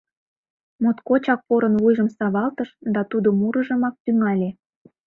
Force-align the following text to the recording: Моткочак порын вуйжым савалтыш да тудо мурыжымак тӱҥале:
Моткочак 0.81 1.41
порын 1.47 1.73
вуйжым 1.81 2.09
савалтыш 2.17 2.69
да 2.93 3.01
тудо 3.11 3.29
мурыжымак 3.39 3.95
тӱҥале: 4.03 4.49